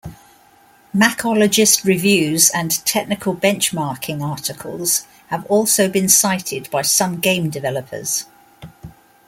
[0.95, 8.25] Macologist reviews and technical benchmarking articles have also been cited by some game developers.